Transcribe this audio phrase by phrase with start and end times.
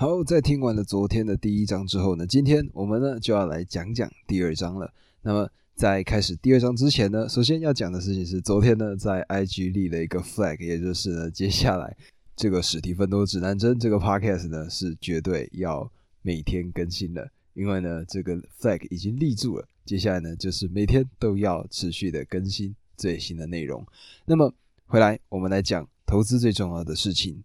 [0.00, 4.90] 好，在听完了昨天的第一章之后呢，今天我们呢就要来讲讲第二章了。
[5.20, 11.94] 那么在开始第二章之前呢，首先要讲的事情是，昨天呢在 IG 立了一个 flag，也就是呢接下来
[12.34, 23.86] 这个史蒂芬多指南针这个 podcast 呢是绝对要每天更新的，因为呢这个 flag 已经立住了，接下来呢就是每天都要持续的更新最新的内容。
[24.24, 24.50] 那么
[24.86, 27.44] 回来我们来讲投资最重要的事情，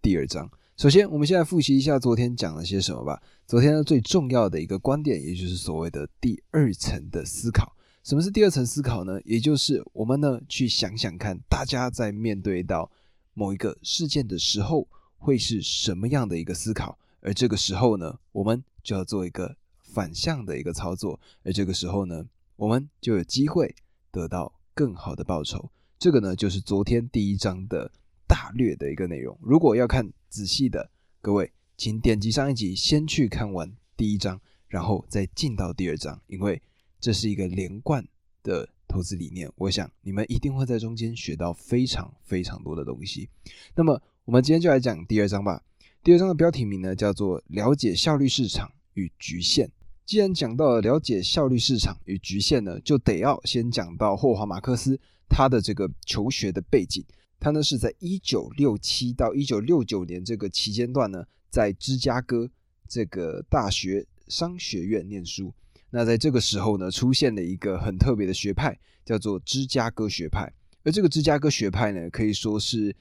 [0.00, 0.48] 第二章。
[0.76, 3.22] 首先，我们现在复习一下昨天讲了些什么吧。
[3.46, 7.74] 昨天呢，最重要的一个观点，也就是所谓的第二层的思考。
[8.04, 9.18] 什么是第二层思考呢？
[9.24, 12.90] 也就是我们呢去想想看，大家在面对到
[13.32, 16.98] 某一个事件的时候，会是什么样的一个思考？
[17.20, 21.18] 而这个时候呢，我们就要做一个反向的一个操作。
[21.42, 22.22] 而这个时候呢，
[22.54, 23.74] 我们就有机会
[24.10, 25.70] 得到更好的报酬。
[25.98, 27.90] 这个呢，就是昨天第一章的
[28.28, 29.38] 大略的一个内容。
[29.40, 30.12] 如果要看。
[30.28, 30.90] 仔细的，
[31.22, 36.60] 各位，请点击上一集，先去看完第一章，然后再进到第二章，因为
[37.00, 38.06] 这是一个连贯
[38.42, 39.50] 的投资理念。
[39.56, 43.30] 我想你们一定会在中间学到非常非常多的东西。
[43.74, 45.62] 那么，我们今天就来讲第二章吧。
[46.02, 49.70] 第二章的标题名呢叫做“了解效率市场与局限”。
[50.04, 57.02] 既然讲到了了解效率市场与局限呢，就得要先讲到霍华马克思他的这个求学的背景。
[57.38, 62.48] 他呢是在一九六七到一九六九年这个期间段呢，在芝加哥
[62.88, 65.52] 这个大学商学院念书。
[65.90, 70.52] 那在这个时候呢，出现了一个很特别的学派，叫做芝加哥学派。
[70.82, 72.94] 而这个芝加哥学派呢，可以说是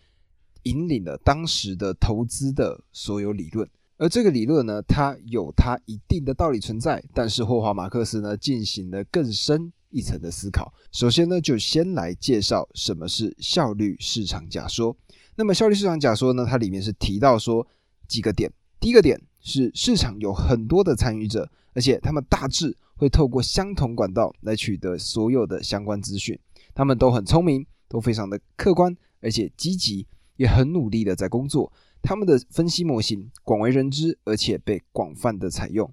[0.64, 3.68] 引领了当时的投资的所有理论。
[3.98, 9.72] 而这个理论呢，它有它一定的道理存在，但是霍华马克思呢，进行了更深。
[9.90, 14.96] 一层的思考，首先呢，就先来介绍什么是效率市场假说。
[15.36, 17.68] 那么效率市场假说呢，它里面是提到说
[18.08, 18.52] 几个点。
[18.80, 26.38] 第一个点是市场有很多的参与者，而且他们大致会透过相同管道来取得所有的相关资讯。
[26.74, 30.06] 他们都很聪明，都非常的客观，而且积极，
[30.36, 31.72] 也很努力的在工作。
[32.02, 35.92] 他们的分析模型广为人知，而且被广泛的采用。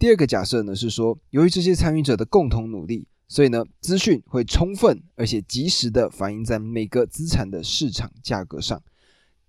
[0.00, 8.82] 第二个假设呢是说，由于这些参与者的共同努力，所以呢资讯会充分而且及时的反映在每个资产的市场价格上。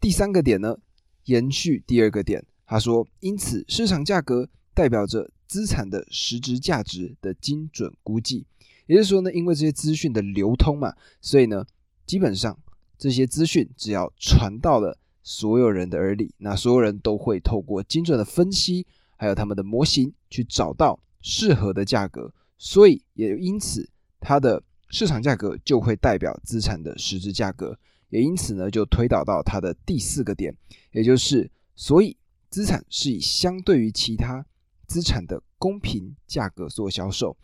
[0.02, 0.78] 第三个点呢，
[1.24, 8.46] 延续第二个点，他说，因此市场价格代表着资产的实质价值的精准估计。
[8.88, 11.66] 也就是说呢，因为这些资讯的流通嘛，所以呢，
[12.06, 12.60] 基本上
[12.98, 18.86] 这些资讯只要传到了所有人的耳里，那所有人都会透过精准的分析。
[19.22, 23.88] 还有他们的模型去找到适合的价格，所以也因此
[24.20, 27.78] 它的市场价格就会代表资产的实质价格，
[28.10, 30.52] 也因此呢就推导到它的第四个点，
[30.92, 32.18] 也就是所以
[32.50, 34.44] 资产是以相对于其他
[34.88, 37.38] 资产的公平价格做销售，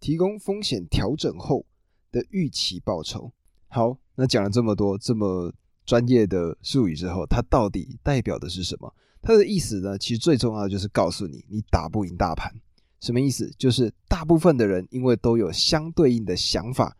[0.00, 1.64] 提供风险调整后
[2.12, 3.32] 的预期报酬。
[3.68, 5.50] 好，那讲了这么多这么
[5.86, 8.94] 专业的术语之后，它到底代表的是什么？
[9.22, 12.50] 它的意思呢，其实最重要的就是告诉你，你打不赢大盘。
[13.00, 13.50] 什么意思？
[13.58, 16.96] 就是大部分的人因为都有相对应的想法，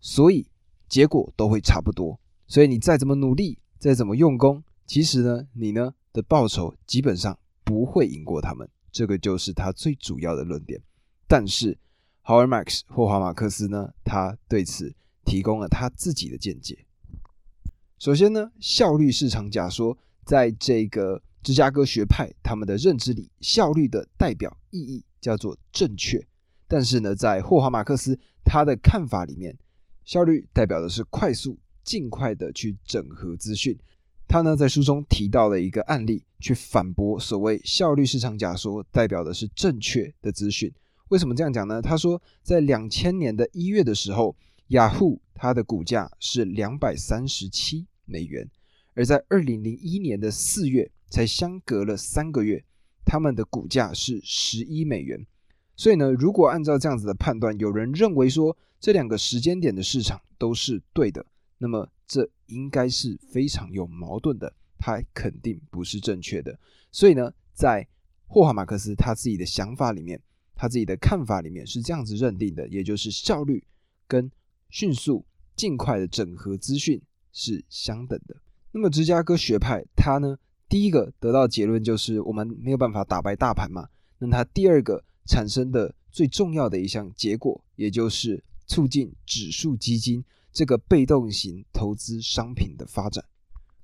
[0.00, 0.46] 所以
[0.88, 2.18] 结果都会差不多。
[2.46, 8.68] 所以你再怎么努力，再怎么用功，其实呢，你呢的报酬基本上不会赢过他们。
[8.90, 10.80] 这个就是他最主要的论点。
[11.26, 11.78] 但是
[12.24, 16.86] ，Howard Marks 霍华马克思呢，他对此提供了他自己的见解。
[17.98, 21.22] 首先呢，效率市场假说在这个。
[21.42, 26.26] 芝加哥学派他们的认知里，效率的代表意义叫做正确。
[26.66, 29.56] 但是呢，在霍华马克思他的看法里面，
[30.04, 33.78] 效率代表的是快速、尽快的去整合资讯。
[34.26, 40.70] 他呢在书中提到了一个案例，去反驳所谓效率市场假说代表的是正确的资讯。
[41.08, 41.80] 为什么这样讲呢？
[41.80, 48.46] 他说，在两千年的一月的时候，雅虎它的股价是两百三十七美元，
[48.92, 50.90] 而在二零零一年的四月。
[51.10, 52.64] 才相隔了三个月，
[53.04, 55.26] 他们的股价是十一美元。
[55.76, 61.24] 所以呢，如果按照这样子的判断，有人认为说这两个时间点的市场都是对的，
[61.58, 66.58] 那么这应该是非常有矛盾的，它肯定不是正确的。
[66.90, 67.86] 所以呢，在
[68.26, 70.20] 霍华马克思他自己的想法里面，
[70.54, 73.64] 他自己的看法里面是这样子认定的，也就是效率
[74.06, 74.30] 跟
[74.70, 75.24] 迅速、
[75.54, 77.00] 尽快的整合资讯
[77.32, 78.36] 是相等的。
[78.72, 80.36] 那么芝加哥学派他呢？
[80.68, 83.88] 第一个得到结论就是我们没有办法打败大盘嘛。
[84.18, 93.24] 那它第二个产生的最重要的一项结果，也就是促进指数基金这个被动型投资商品的发展。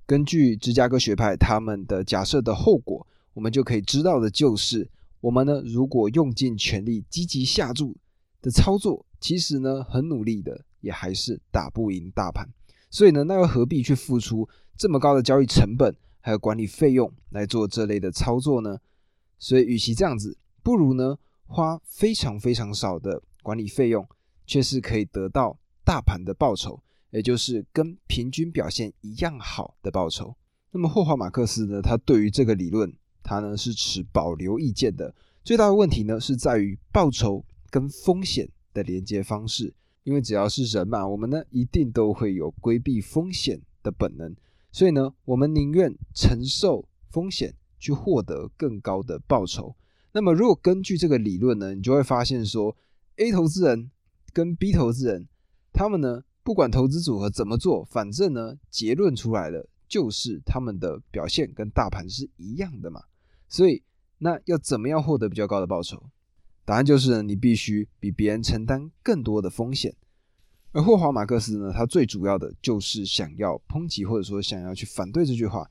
[0.06, 4.90] 根据芝加哥学派他们的假设的后果，我们就可以知道的就是，
[5.20, 7.96] 我们呢如果用尽全力积极下注
[8.42, 12.46] 的操作，其实呢很努力的也还是打不赢大盘。
[12.90, 15.94] 所以呢，那又何必去付出这么高的交易成本
[16.24, 18.78] 还有管理费用来做这类的操作呢？
[19.38, 24.08] 所以与其这样子，不如呢花非常非常少的管理费用，
[24.46, 26.80] 却是可以得到大盘的报酬。
[27.10, 30.34] 也就是跟平均表现一样好的报酬。
[30.70, 31.82] 那么霍华马克思呢？
[31.82, 32.90] 他对于这个理论，
[33.22, 35.14] 他呢是持保留意见的。
[35.44, 39.74] 最大的问题呢是在于报酬跟风险的连接方式。
[40.04, 44.34] 因为只要是人嘛，我们呢一定都会有规避风险的本能。
[44.74, 49.76] 所以呢，我们宁愿承受风险去获得更高的报酬。
[50.10, 52.76] 那么如果根据这个理论呢，你就会发现说
[53.18, 53.92] ，A 投资人
[54.32, 55.28] 跟 B 投资人，
[55.72, 56.24] 他们呢。
[56.42, 63.04] 不管投资组合怎么做，反正呢，结论出来了，就是他们的表现跟大盘是一样的嘛。
[63.48, 63.82] 所以，
[64.18, 66.02] 那要怎么样获得比较高的报酬？
[66.66, 69.96] 答案就是呢，你必须比别人承担更多的风险。
[70.74, 75.70] 而霍华马克思呢，他最主要的就是想要抨击或者说想要去反对这句话，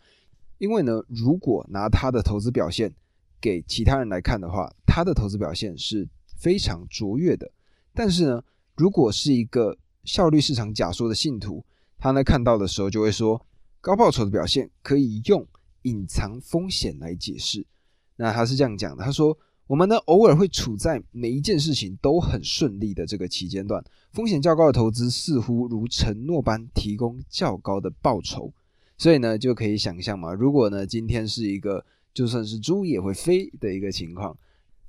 [0.60, 2.96] 因为呢，如果拿他的投资表现
[3.42, 6.08] 给其他人来看的话，他的投资表现是
[6.38, 7.52] 非常卓越的。
[7.94, 8.44] 但是呢，
[8.78, 11.66] 如果是一个效率市场假说的信徒，
[12.00, 13.46] 他呢看到的时候就会说，
[13.82, 15.46] 高报酬的表现可以用
[15.82, 17.68] 隐藏风险来解释。
[18.16, 19.38] 那他是这样讲的，他说，
[19.74, 28.54] 我们呢偶尔会处在每一件事情都很顺利的这个期间段，风险较高的投资似乎如承诺般提供较高的报酬。
[29.00, 31.84] 所以呢就可以想象嘛，如果呢今天是一个
[32.14, 34.38] 就算是猪也会飞的一个情况，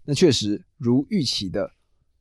[0.05, 1.73] 那确实如预期的。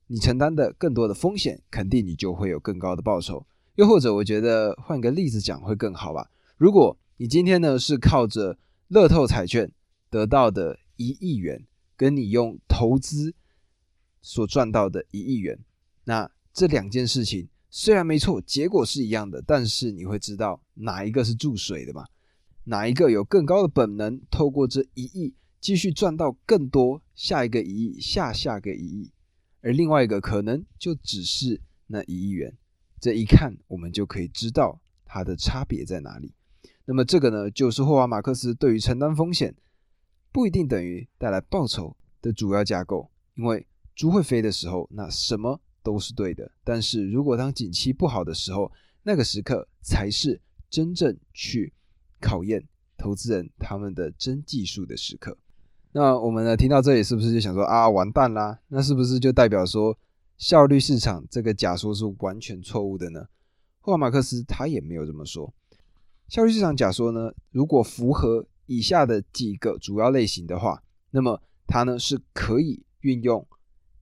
[0.07, 3.45] 你承担的更多的风险，肯定你就会有更高的报酬。
[3.75, 6.29] 又或者，我觉得换个例子讲会更好吧。
[6.55, 8.57] 如果你今天呢是靠着
[8.87, 9.69] 乐透彩券
[10.09, 11.61] 得到的一亿元，
[11.95, 13.33] 跟你用投资
[14.21, 15.59] 所赚到的一亿元，
[16.05, 22.05] 那这两件事情虽然没错，结果是一样的，但是你会知道哪一个是注水的嘛？
[22.65, 29.11] 哪一个有更高的本能，透过这一亿继续赚到更多，下一个一亿，下下个一亿。
[29.61, 32.55] 而另外一个可能就只是那一亿元，
[32.99, 36.33] 这一看我们就可以知道它的差别在哪里。
[36.85, 39.55] 那么这个呢，就是霍华马克思对于承担风险
[40.33, 43.09] 不一定等于带来报酬的主要架构。
[43.35, 43.65] 因为
[43.95, 48.71] 猪会飞的时候，那什么都是对的；但是如果当景气不好的时候，
[49.03, 51.71] 那个时刻才是真正去
[52.19, 55.37] 考验投资人他们的真技术的时刻。
[55.91, 56.57] 那我们呢？
[56.57, 58.59] 听到这里是不是就想说啊，完蛋啦？
[58.67, 59.95] 那是不是就代表说
[60.37, 63.27] 效率市场这个假说是完全错误的呢？
[63.79, 65.53] 霍尔马克思他也没有这么说。
[66.29, 73.45] 效率市场假说呢，如果符合以下的几个主要类型的话，那么它呢是可以运用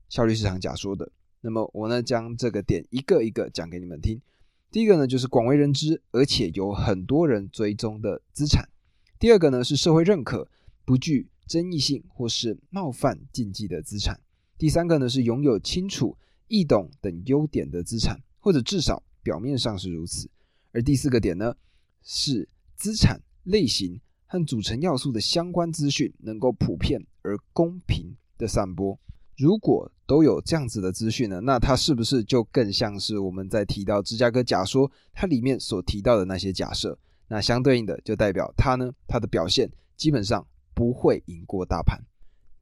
[0.10, 1.12] 效率市场假说的。
[1.42, 4.22] 那么我呢将这个点一个一个讲给你们听。
[4.72, 8.70] 第一个呢就是广为人知而且有很多人追踪的资产。
[9.20, 10.48] 第二个呢是社会认可
[10.86, 11.28] 不具。
[11.48, 14.18] 争议性或是冒犯禁忌的资产。
[14.58, 16.16] 第三个呢是拥有清楚
[16.48, 20.30] 易懂等优点的资产，或者至少表面上是如此。
[20.72, 21.54] 而第四个点呢
[22.04, 22.48] 是
[22.78, 24.00] 资产类型
[24.32, 28.98] 和组成要素的相关资讯能够普遍而公平的散播。
[29.38, 36.98] 如果都有这样子的资讯呢，那它是不是就更像是我们在提到芝加哥假说它里面所提到的那些假设？
[37.28, 40.48] 那相对应的就代表它呢，它的表现基本上。
[40.74, 42.00] 不会赢过大盘。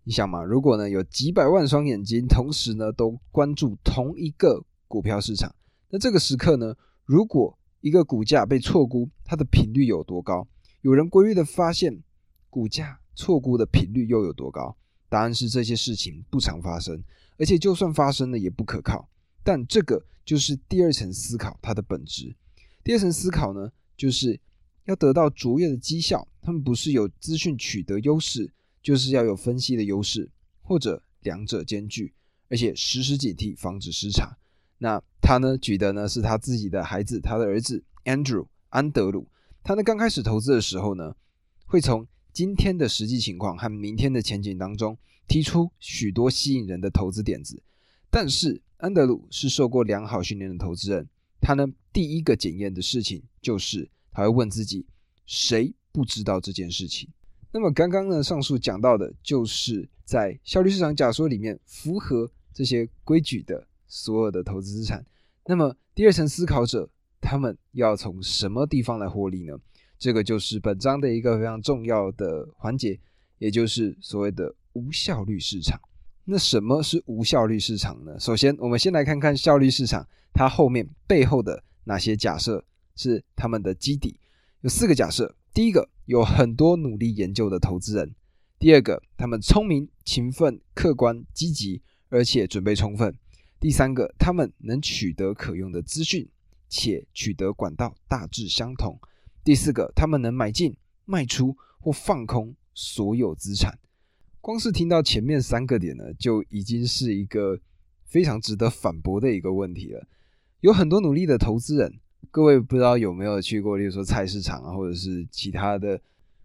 [0.03, 5.55] 你想嘛，如果呢有几百万双眼睛同时呢都关注同一个股票市场，
[5.89, 10.45] 那这个时刻呢，如果一个股价被错估，它的频率有多高？
[10.81, 12.03] 有人规律的发现
[12.49, 14.75] 股价错估的频率又有多高？
[15.09, 17.03] 答案是这些事情不常发生，
[17.37, 19.09] 而且就算发生了也不可靠。
[19.43, 22.35] 但这个就是第二层思考它的本质。
[22.83, 24.39] 第二层思考呢，就是。
[24.85, 30.27] 要得到卓越的绩效，他们不是有资讯取得优势，就是要有分析的优势，
[30.63, 32.11] 或者两者兼具，
[32.49, 34.35] 而且时时警惕，防止失察。
[34.79, 39.27] 那他呢举的呢是他自己的孩子，他的儿子 Andrew 安德鲁。
[39.69, 41.15] 他呢刚开始投资的时候呢，
[41.67, 44.97] 会从今天的实际情况和明天的前景当中
[45.27, 47.61] 提出许多吸引人的投资点子。
[48.09, 51.07] 但是安德鲁是受过良好训练的投资人，
[51.39, 53.87] 他呢第一个检验的事情就是。
[54.11, 54.87] 他会问自己：
[55.27, 57.07] 谁不知道这件事情？
[57.51, 65.05] 那么刚刚呢，上述讲到的就是在效率市场假说里面符合这些规矩的所有的投资资产。
[65.45, 66.89] 那么第二层思考者，
[67.21, 69.53] 他们要从什么地方来获利呢？
[69.97, 72.99] 这个就是本章的一个非常重要的环节，
[73.37, 75.79] 也就是所谓的无效率市场。
[76.25, 78.19] 那什么是无效率市场呢？
[78.19, 82.63] 首先，我们先来看看效率市场它后面背后的哪些假设
[82.95, 84.19] 是他们的基底。
[84.61, 88.07] 有四个假设：第一个，有很多努力研究的投资人；
[88.59, 93.11] 第二个，他们聪明、勤奋、客观、积极，而且准备充分；
[93.59, 96.29] 第三个，他们能取得可用的资讯，
[96.69, 98.99] 且取得管道大致相同；
[99.43, 103.77] 第四个，他们能买进、卖出或放空所有资产。
[104.39, 107.59] 光是听到前面三个点呢，就已经是一个
[108.05, 110.07] 非常值得反驳的一个问题了。
[110.61, 111.99] 有很多努力的投资人，
[112.31, 115.99] 各位不知道有没有去过，例如说菜市场啊，或者是其他的，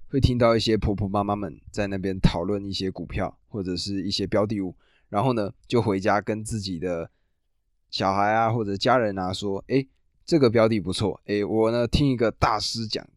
[0.08, 4.74] 会听到一些婆婆妈妈们在那边讨论一些股票或者是一些标的物，
[5.08, 7.10] 然后呢，就回家跟自己的
[7.90, 9.86] 小孩啊或者家人啊说：“哎，
[10.26, 13.12] 这个标的不错，哎，我呢听一个大师讲的。”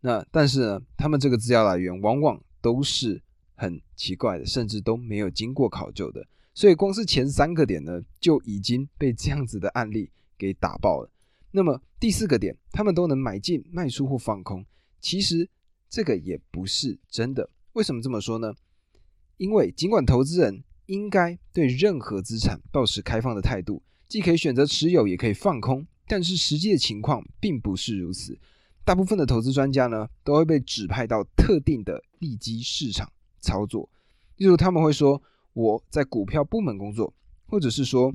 [0.00, 3.22] 那但是呢，他们这个资料来源往往都是。
[3.60, 6.24] 很奇怪的，甚至都没有经过考究的，
[6.54, 11.10] 所以光是前三个点呢，就已经被这样子的案例给打爆了。
[11.50, 14.64] 那么第四个点，他们都能买进、卖出或放空，
[15.00, 15.50] 其实
[15.90, 17.50] 这个也不是真的。
[17.72, 18.54] 为什么这么说呢？
[19.38, 28.38] 因为尽管投资人应该对任何资产保持开放的态度，既可以选择持有，也可以放空，但是实际的情况并不是如此。
[28.84, 33.12] 大部分的投资专家呢，都会被指派到特定的利基市场。
[33.40, 33.88] 操作，
[34.36, 35.22] 例如他们会说
[35.52, 37.14] 我在股票部门工作，
[37.46, 38.12] 或者是说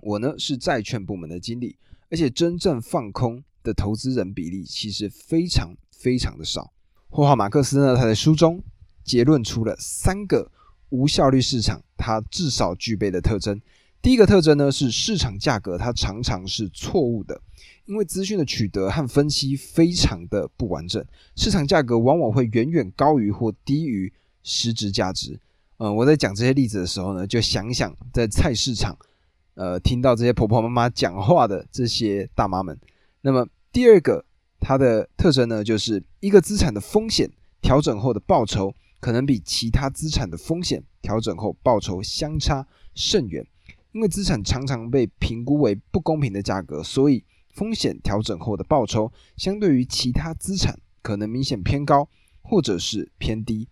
[0.00, 1.76] 我呢是债券部门的经理，
[2.08, 6.72] 而且真正放空的投资人比例其实非常非常的少。
[7.08, 8.62] 霍华马克思呢，他在书中
[9.02, 10.50] 结论出了三个
[10.90, 13.60] 无效率市场它至少具备的特征。
[14.04, 17.40] 第一个特征呢是市场价格它常常是错误的，
[17.86, 21.02] 因为资讯的取得和分析非常的不完整，
[21.36, 24.12] 市场价格往往会远远高于或低于。
[24.46, 25.40] 实质价值，
[25.78, 28.94] 嗯，我在讲这些例子的时候呢，就想想在菜市场，
[29.54, 32.78] 呃，听到这些婆婆妈妈讲话的这些大妈们。
[33.22, 34.22] 那么第二个，
[34.60, 37.30] 它的特征呢，就是一个资产的风险
[37.62, 43.46] 调整后的报酬，可能比其他资产的风险调整后报酬相差甚远。
[43.94, 47.22] 因为资产常常被评估为不公平的价格，所以
[47.54, 52.08] 风险调整后的报酬相对于其他资产可能明显偏高，
[52.42, 53.68] 或者是偏低。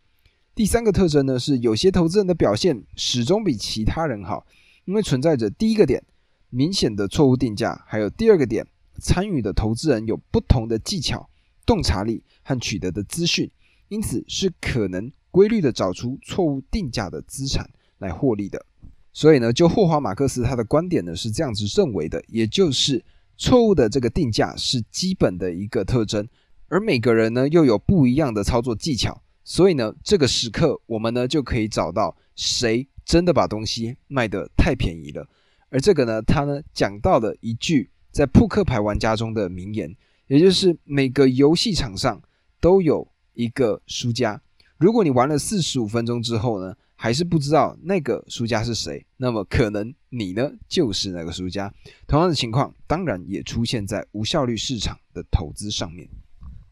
[0.54, 4.46] 第三个特征呢，是有些投资人的表现始终比其他人好，
[4.84, 6.04] 因为存在着第一个点
[6.50, 8.64] 明显的错误定价，还有第二个点
[9.00, 11.28] 参与的投资人有不同的技巧、
[11.66, 13.50] 洞察力和取得的资讯，
[13.88, 18.64] 因此是可能规律的找出错误定价的资产来获利的。
[19.12, 23.04] 所以呢，就霍华马克思他的观点呢是这样子认为的，也就是
[23.36, 26.26] 错误的这个定价是基本的一个特征，
[26.68, 29.22] 而每个人呢又有不一样的操作技巧。
[29.44, 35.28] 所以呢，这个时刻我们呢就可以找到谁真的把东西卖得太便宜了。
[35.68, 39.94] 而这个呢，他呢讲到了一句在扑克牌玩家中的名言，
[40.28, 42.22] 也就是每个游戏场上
[42.60, 44.40] 都有一个输家。
[44.78, 51.68] 如果你玩了四十五分钟之后呢，还是不知道那个输家是谁，那么可能你呢就是那个输家。
[52.06, 56.08] 同样的情况当然也出现在无效率市场的投资上面。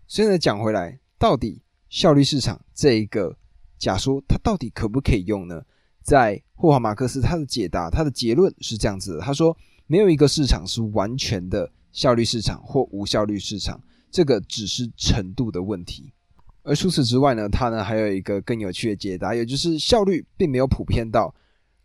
[0.07, 1.61] 所以呢，讲回来，到底？
[1.89, 3.37] 效率市场这一个
[3.77, 5.65] 假说，它到底可不可以用呢？
[6.01, 9.57] 在霍华马克思他的解答，他的结论是这样子的：他说，
[9.89, 13.83] 没有一个市场是完全的效率市场或无效率市场，
[14.13, 16.13] 这个只是程度的问题。
[16.63, 21.35] 而除此之外呢，他呢还有一个更有趣的解答，也就是效率并没有普遍到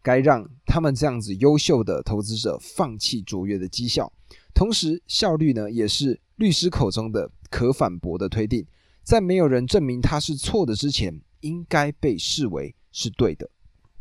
[0.01, 4.11] 该让他们这样子优秀的投资者放弃卓越的绩效。
[4.53, 8.65] 同时，效率呢也是律师口中的可反驳的推定。
[9.03, 13.49] 在没有人证明它是错的之前，应该被视为是对的。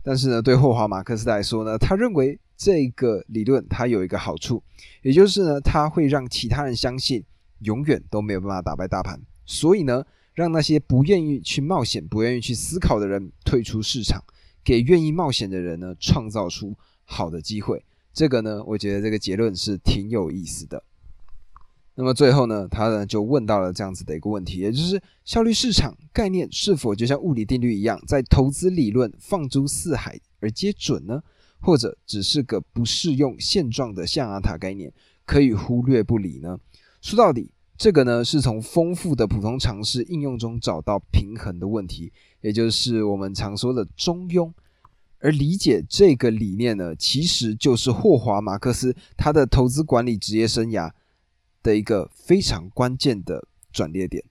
[0.03, 4.63] 但是呢，对霍华马克思来说呢，他认为这个理论它有一个好处，
[5.03, 7.25] 也就是呢，它会让其他人相信
[7.61, 10.05] 永远都没有办法打败大盘，所以呢，
[10.35, 14.23] 让那些不愿意去冒险、不愿意去思考的人退出市场，
[14.63, 17.85] 给愿意冒险的人呢创造出好的机会。
[18.13, 20.83] 这个呢，我觉得这个结论是挺有意思的。
[21.97, 31.23] 那么最后呢，他呢就问到了这样子的一个问题，也就是效率市场概念是否就像物理定律一样，在投资理论放诸四海而皆准呢？
[31.61, 34.93] 或者只是个不适用现状的象牙塔概念，
[35.25, 36.59] 可以忽略不理呢？
[37.01, 44.53] 说到底，这个呢是从丰富的普通常识应用中找到平衡的问题，也就是我们常说的中庸。
[45.19, 50.93] 而理解这个理念呢，其实就是霍华马克思他的投资管理职业生涯。
[51.65, 54.23] 的一个非常关键的转捩点，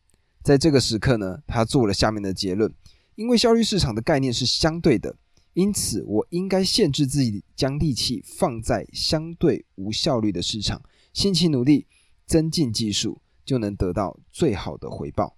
[0.43, 2.71] 在这个时刻呢，他做了下面的结论：
[3.15, 5.15] 因为效率市场的概念是相对的，
[5.53, 10.79] 因此我应该限制自己将力气放在相对无效率的市场，
[11.11, 11.87] 辛勤努力，
[12.27, 15.35] 增进技术，就能得到最好的回报。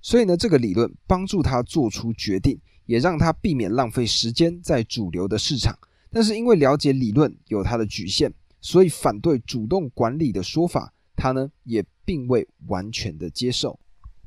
[0.00, 5.76] 所以呢，这个理论帮助他做出决定，也让他避免浪费时间在主流的市场。
[6.10, 13.78] 但是因为了解理论有它的局限，所以反对主动管理的说法，他呢也并未完全的接受。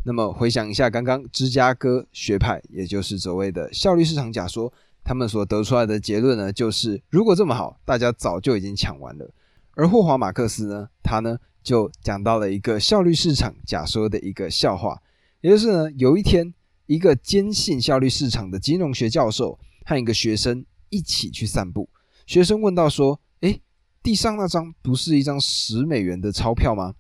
[0.04, 4.72] 那么回想一下刚刚芝加哥学派，也就是所谓的效率市场假说，
[5.04, 9.34] 他们所得出来的结论呢，就是如果这么好，大家早就已经抢完了。
[9.74, 15.02] 而霍华马克思呢，他呢就讲到了一个效率市场假说的一个笑话，
[15.42, 16.54] 也就是呢，有一天
[16.86, 21.90] 一个坚信效率市场的金融学教授和一个学生一起去散步，
[22.26, 23.62] 学生问到说：“诶，
[24.02, 26.96] 地上那张不是一张十美元的钞票吗？”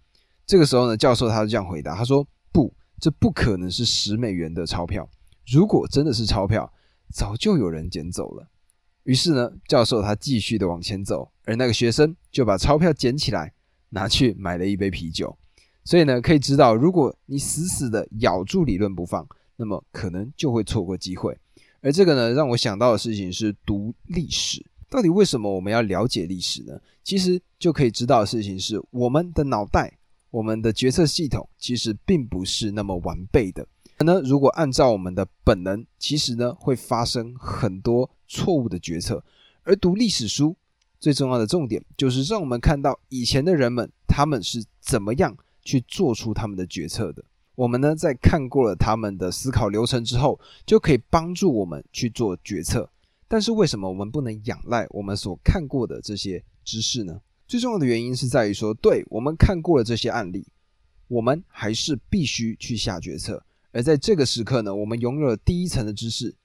[0.45, 5.09] 这个时候呢，教授他就这样回答，他说：“不。”这不可能是十美元的钞票。
[5.47, 6.71] 如果真的是钞票，
[7.11, 8.47] 早就有人捡走了。
[9.05, 13.53] 于是呢，教授他继续的往前走，而那个学生就把钞票捡起来，
[13.91, 15.37] 拿去买了一杯啤酒。
[15.85, 21.37] 所以呢，可以知道，如果你死死的咬住理论不放，那么可能就会错过机会。
[21.81, 24.65] 而这个呢，让我想到的事情是读历史。
[24.89, 26.73] 到底为什么我们要了解历史呢？
[27.03, 29.99] 其实就可以知道的事情是，我们的脑袋。
[30.29, 33.67] 我们的决策系统其实并不是那么完备的。
[33.99, 39.21] 那如果按照我们的本能，其实呢会发生很多错误的决策。
[39.63, 40.55] 而读历史书
[41.01, 47.25] 最重要的重点，就是让我们看到以前的人们他们是怎么样去做出他们的决策的。
[47.55, 52.89] 我们呢在看过了他们的思考流程之后，就可以帮助我们去做决策。
[53.27, 57.19] 但是为什么我们不能仰赖我们所看过的这些知识呢？
[57.47, 60.45] 最重要的原因是在于说，对我们看过了这些案例，
[61.07, 63.43] 我们还是必须去下决策。
[63.71, 66.35] 而在这个时刻呢，我们拥有了第一层的知识，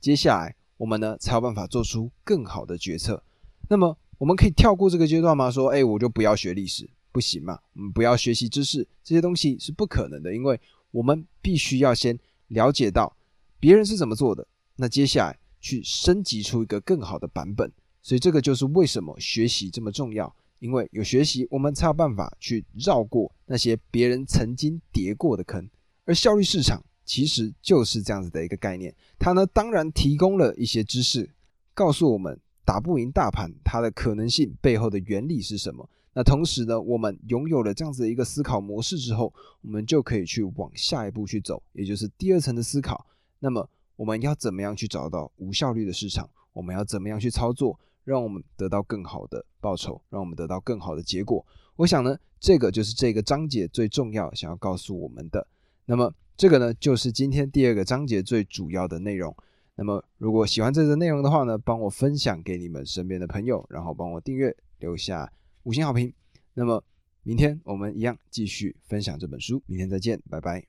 [0.00, 3.22] 接下来我们呢才有办法做出更好的决策。
[3.68, 5.50] 那么我们可以跳过这个阶段吗？
[5.50, 7.58] 说，哎，我就不要学历史，不行嘛？
[7.74, 13.16] 我们不要学习知识，这些东西是不可能的，因为我们必须要先了解到
[13.58, 14.46] 别人是怎么做的，
[14.76, 17.70] 那接下来去升级出一个更好的版本。
[18.02, 20.34] 所以这个就是为什么学习这么重要。
[20.60, 25.68] 因为有学习，我们才有办法去绕过那些别人曾经跌过的坑。
[26.06, 28.94] 而效率市场其实就是这样子的一个概念。
[29.18, 31.28] 它呢，当然提供了一些知识，
[31.74, 35.88] 告诉我们打不赢大盘，它的可能性背后的原理是什么。
[36.14, 43.04] 那同时呢，我们拥有了这样子的一个思考模式之后，我们就可以去往下一步去走，也就是第二层的思考。
[43.40, 46.30] 那么我们要怎么样去找到无效率的市场？
[46.52, 47.78] 我们要怎么样去操作？
[48.04, 51.44] 让我们得到更好的报酬，让我们得到更好的结果。
[51.76, 55.46] 我想呢，这个就是这个章节最重要想要告诉我们的。
[55.86, 59.34] 那么，这个呢，就是今天第二个章节最主要的内容。
[59.76, 65.32] 那么，如果喜欢这个内容的话呢，帮我分享给你们身边的朋友，然后帮我订阅，留下
[65.64, 66.12] 五星好评。
[66.54, 66.82] 那么，
[67.22, 69.62] 明天我们一样继续分享这本书。
[69.66, 70.64] 明天再见，拜拜。